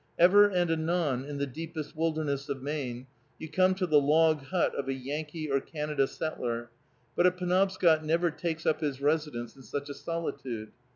Ever 0.17 0.47
and 0.49 0.71
anon 0.71 1.23
in 1.25 1.37
the 1.37 1.45
deepest 1.45 1.95
wilderness 1.95 2.49
of 2.49 2.59
Maine, 2.63 3.05
you 3.37 3.47
come 3.47 3.75
to 3.75 3.85
the 3.85 4.01
log 4.01 4.41
hut 4.45 4.73
of 4.73 4.87
a 4.87 4.95
Yankee 4.95 5.47
or 5.47 5.61
Canada 5.61 6.07
settler, 6.07 6.71
but 7.15 7.27
a 7.27 7.31
Penobscot 7.31 8.03
never 8.03 8.31
takes 8.31 8.65
up 8.65 8.81
his 8.81 8.99
residence 8.99 9.55
in 9.55 9.61
such 9.61 9.89
a 9.89 9.93
solitude. 9.93 10.71